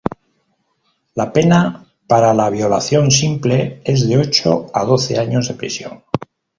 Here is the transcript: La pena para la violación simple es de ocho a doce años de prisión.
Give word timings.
La 1.13 1.31
pena 1.31 1.85
para 2.07 2.33
la 2.33 2.49
violación 2.49 3.11
simple 3.11 3.83
es 3.85 4.09
de 4.09 4.17
ocho 4.17 4.65
a 4.73 4.83
doce 4.83 5.19
años 5.19 5.47
de 5.47 5.53
prisión. 5.53 6.03